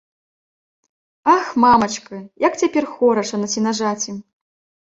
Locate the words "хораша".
2.95-3.35